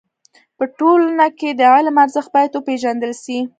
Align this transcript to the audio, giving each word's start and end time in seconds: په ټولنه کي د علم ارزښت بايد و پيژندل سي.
په 0.57 0.63
ټولنه 0.79 1.27
کي 1.39 1.49
د 1.59 1.61
علم 1.73 1.95
ارزښت 2.03 2.29
بايد 2.35 2.51
و 2.53 2.65
پيژندل 2.67 3.13
سي. 3.23 3.37